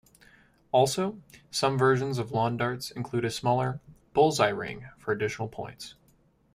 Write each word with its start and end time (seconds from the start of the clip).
Also, 0.71 1.21
some 1.51 1.77
versions 1.77 2.17
of 2.17 2.31
Lawn 2.31 2.57
darts 2.57 2.89
include 2.89 3.23
a 3.23 3.29
smaller 3.29 3.79
"bulls-eye" 4.13 4.47
ring 4.49 4.89
for 4.97 5.11
additional 5.11 5.47
points. 5.47 5.93